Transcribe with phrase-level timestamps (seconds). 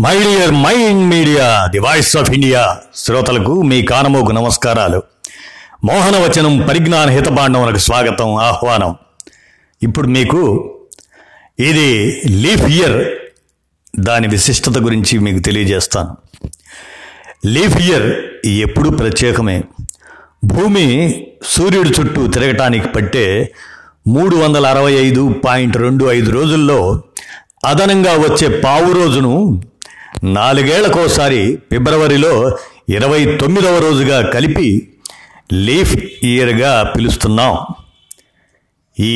[0.00, 5.02] My dear mind media the voice of India శ్రోతలకు మీ కానమోకు నమస్కారాలు.
[5.84, 8.96] మోహనవచనం పరిజ్ఞాన హితపాండవులకు స్వాగతం ఆహ్వానం.
[9.82, 10.70] ఇప్పుడు మీకు
[11.58, 13.08] ఇది లీఫ్ ఇయర్
[14.00, 16.16] దాని విశిష్టత గురించి మీకు తెలియజేస్తాను.
[17.46, 18.06] లీఫ్ ఇయర్
[18.46, 19.62] ఎప్పుడూ ప్రత్యేకమే.
[20.44, 23.52] భూమి సూర్యుడి చుట్టూ తిరగటానికి పట్టే
[24.06, 27.02] మూడు వందల అరవై ఐదు పాయింట్ రెండు ఐదు రోజుల్లో
[27.64, 29.62] అదనంగా వచ్చే పావు రోజును
[30.24, 32.58] నాలుగేళ్ళకోసారి ఫిబ్రవరిలో
[32.88, 34.88] ఇరవై తొమ్మిదవ రోజుగా కలిపి
[35.52, 37.58] లీఫ్ ఇయర్గా పిలుస్తున్నాం.
[39.00, 39.12] ఈ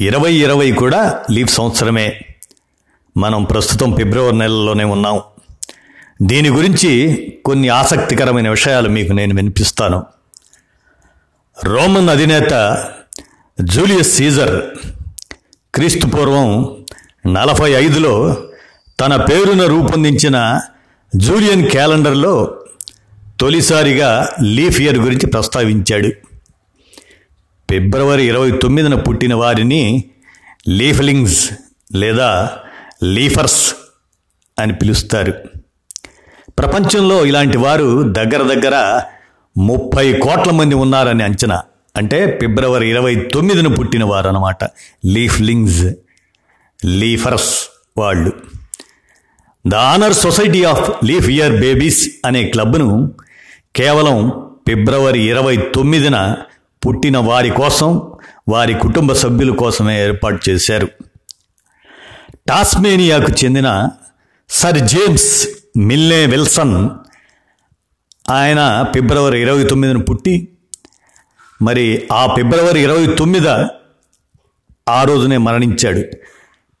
[0.00, 2.20] ఇరవై ఇరవై కూడా లీఫ్ సంవత్సరమే.
[3.16, 5.20] మనం ప్రస్తుతం ఫిబ్రవరి నెలలోనే ఉన్నాం.
[6.22, 10.06] దీని గురించి కొన్ని ఆసక్తికరమైన విషయాలు మీకు నేను వినిపిస్తాను.
[11.64, 12.84] రోమన్ అధినేత
[13.62, 14.60] జూలియస్ సీజర్
[15.74, 16.76] క్రీస్తు పూర్వం
[17.26, 18.36] నలభై ఐదులో
[19.00, 20.60] తన పేరున రూపొందించిన
[21.16, 22.58] జూలియన్ క్యాలెండర్లో
[23.40, 26.08] తొలిసారిగా లీఫ్ ఇయర్ గురించి ప్రస్తావించాడు.
[27.70, 30.04] ఫిబ్రవరి ఇరవై తొమ్మిదిన పుట్టిన వారిని
[30.68, 31.50] లీఫ్లింగ్స్
[31.94, 32.50] లేదా
[33.04, 33.74] లీఫర్స్
[34.58, 35.34] అని పిలుస్తారు.
[36.58, 39.02] ప్రపంచంలో ఇలాంటి వారు దగ్గర దగ్గర
[39.58, 41.62] ముప్పై కోట్ల మంది ఉన్నారని అంచనా.
[41.96, 44.64] అంటే ఫిబ్రవరి ఇరవై తొమ్మిదిన పుట్టిన వారు అనమాట
[45.06, 45.92] లీఫ్లింగ్స్
[46.86, 47.66] లీఫర్స్
[47.98, 48.57] వాళ్ళు.
[49.68, 53.14] The honour society of leap year babies అనే క్లబ్ను
[53.76, 54.30] కేవలం
[54.68, 56.36] ఫిబ్రవరి ఇరవై తొమ్మిదిన
[56.86, 58.02] పుట్టిన వారి కోసం
[58.48, 60.88] వారి కుటుంబ సభ్యుల కోసమే ఏర్పాటు చేశారు.
[62.48, 63.88] టాస్మేనియాకు చెందిన
[64.48, 66.88] సర్ జేమ్స్ మిల్లే విల్సన్
[68.30, 70.48] ఆయన ఫిబ్రవరి ఇరవై తొమ్మిదిన పుట్టి
[71.62, 73.48] మరి ఆ ఫిబ్రవరి ఇరవై తొమ్మిద
[74.88, 76.02] ఆ రోజునే మరణించాడు.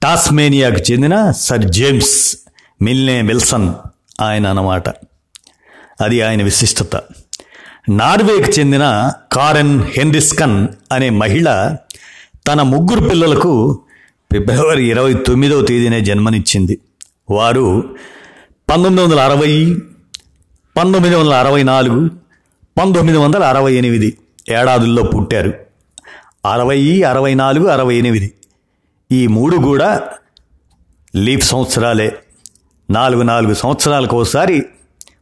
[0.02, 2.36] టాస్మేనియాకు చెందిన సర్ జేమ్స్
[2.82, 3.72] మిల్నే విల్సన్
[4.20, 4.88] ఆయన అన్నమాట.
[6.00, 7.02] అది ఆయన విశిష్టత.
[7.88, 11.76] నార్వేకి చెందిన కారెన్ హెన్రిస్కన్ అనే మహిళ
[12.46, 13.80] తన ముగ్గురు పిల్లలకు
[14.32, 16.78] ఫిబ్రవరి ఇరవై తొమ్మిదవ తేదీనే జన్మనిచ్చింది.
[17.30, 17.96] వారు
[18.70, 19.76] పంతొమ్మిది వందల అరవై
[20.76, 22.10] పంతొమ్మిది వందల అరవై నాలుగు
[22.78, 24.18] పంతొమ్మిది వందల అరవై ఎనిమిది
[24.48, 25.54] ఏడాదుల్లో పుట్టారు.
[26.46, 28.34] అరవై అరవై నాలుగు అరవై ఎనిమిది
[29.12, 30.08] ఈ మూడు కూడా
[31.16, 32.18] లీఫ్ సంవత్సరాలే.
[32.90, 34.66] నాలుగు నాలుగు సంవత్సరాలకు ఒకసారి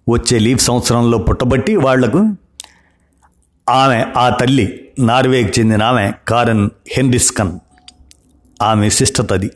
[0.08, 2.20] వచ్చే లీఫ్ సంవత్సరంలో పుట్టబట్టి వాళ్ళకు
[3.68, 7.58] ఆమె ఆ తల్లి నార్వేకి చెందిన ఆమె కారన్ హెన్రిస్కన్.
[8.62, 9.50] ఆమె విశిష్టత అది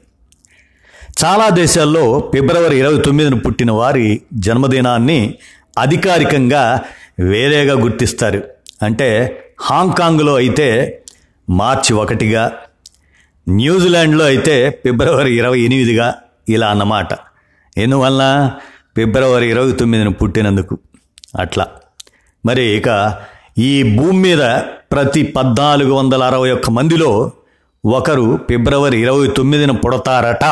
[1.25, 5.35] చాలా దేశాల్లో ఫిబ్రవరి ఇరవై తొమ్మిదిన పుట్టిన వారి జన్మదినాన్ని
[5.79, 6.81] అధికారికంగా
[7.21, 8.43] వేరేగా గుర్తిస్తారు.
[8.83, 9.09] అంటే
[9.61, 10.69] హాంకాంగ్లో అయితే
[11.51, 12.53] మార్చి ఒకటిగా
[13.49, 16.15] న్యూజిలాండ్లో అయితే ఫిబ్రవరి ఇరవై ఎనిమిదిగా
[16.49, 17.30] ఇలా అన్నమాట.
[17.83, 18.51] ఎందువల్ల
[18.97, 20.79] ఫిబ్రవరి ఇరవై తొమ్మిదిన పుట్టినందుకు?
[21.39, 21.67] అట్లా.
[22.47, 23.19] మరి ఇక
[23.59, 24.39] ఈ భూమి మీద
[24.93, 27.33] ప్రతి పద్నాలుగు వందల అరవై ఒక్క మందిలో
[27.87, 30.45] ఒకరు ఫిబ్రవరి ఇరవై తొమ్మిదిన పుడతారట.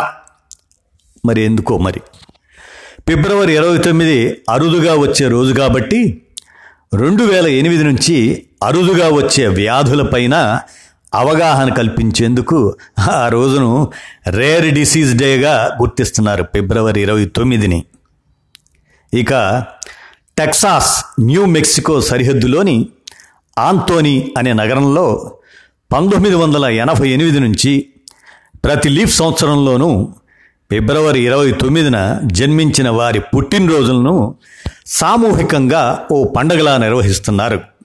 [1.25, 2.01] మరి ఎందుకో మరి?
[3.09, 6.23] ఫిబ్రవరి ఇరవై తొమ్మిది అరుదుగా వచ్చే రోజు కాబట్టి
[6.95, 10.61] రెండు వేల ఎనిమిది నుంచి అరుదుగా వచ్చే వ్యాధులపైన
[11.15, 13.93] అవగాహన కల్పించేందుకు ఆ రోజును
[14.29, 17.85] రేర్ డిసీజ్ డేగా గుర్తిస్తున్నారు ఫిబ్రవరి ఇరవై తొమ్మిదిని.
[19.15, 19.65] ఇక
[20.39, 22.89] టెక్సాస్ న్యూ మెక్సికో సరిహద్దులోని
[23.59, 25.33] ఆంతోని అనే నగరంలో
[25.93, 27.89] పంతొమ్మిది వందల ఎనభై ఎనిమిది నుంచి
[28.65, 30.09] ప్రతి లీఫ్ సంవత్సరంలోనూ
[30.71, 34.35] ఫిబ్రవరి ఇరవై తొమ్మిదిన జన్మించిన వారి పుట్టినరోజులను
[34.87, 37.78] సామూహికంగా ఓ పండగలా నిర్వహిస్తున్నారు.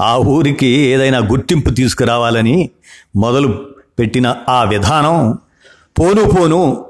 [0.00, 2.70] ఆ ఊరికి ఏదైనా గుర్తింపు తీసుకురావాలని
[3.16, 3.66] మొదలు
[3.98, 5.38] పెట్టిన ఆ విధానం
[5.98, 6.86] పోను పోను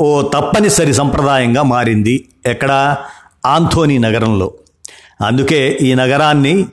[0.00, 2.96] ఓ తప్పనిసరి సంప్రదాయంగా మారింది ఎక్కడ?
[3.46, 4.54] ఆంథోనీ నగరంలో.
[5.26, 6.66] అందుకే ఈ నగరాన్ని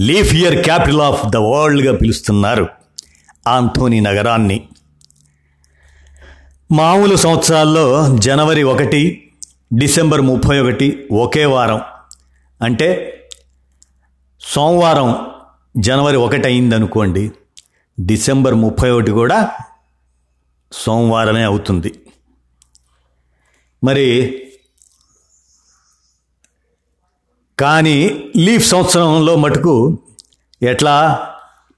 [0.00, 2.68] leap year capital of the వరల్డ్గా పిలుస్తున్నారు
[3.48, 4.62] ఆంథోనీ నగరాన్ని.
[6.72, 9.30] మామూలు సంవత్సరాల్లో జనవరి ఒకటి
[9.74, 11.80] డిసెంబర్ ముప్పై ఒకటి ఒకే వారం.
[12.62, 13.16] అంటే
[14.42, 15.26] సోమవారం
[15.76, 17.32] జనవరి ఒకటి అయిందనుకోండి
[18.00, 19.50] డిసెంబర్ ముప్పై ఒకటి కూడా
[20.72, 21.94] సోమవారమే అవుతుంది.
[23.84, 24.42] మరి
[27.58, 29.98] కానీ లీఫ్ సంవత్సరంలో మటుకు
[30.62, 31.26] ఎట్లా?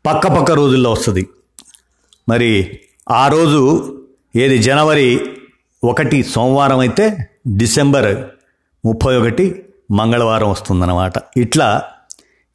[0.07, 1.29] పక్క పక్క రోజుల్లో వస్తుంది.
[2.29, 2.81] మరి
[3.11, 3.61] ఆ రోజు
[4.37, 4.59] ఏది?
[4.59, 5.21] జనవరి
[5.85, 8.25] ఒకటి సోమవారం అయితే డిసెంబర్
[8.87, 11.13] ముప్పై ఒకటి మంగళవారం వస్తుందన్నమాట.
[11.37, 11.83] ఇట్లా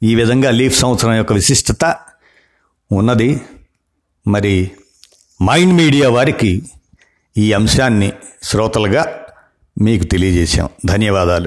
[0.02, 1.96] ఈ విధంగా లీఫ్ సంవత్సరం యొక్క విశిష్టత
[2.92, 3.40] ఉన్నది.
[4.26, 4.70] మరి
[5.42, 6.62] మైండ్ మీడియా వారికి
[7.38, 8.12] ఈ అంశాన్ని
[8.42, 9.26] శ్రోతలుగా
[9.80, 10.68] మీకు తెలియజేశాం.
[10.86, 11.46] ధన్యవాదాలు.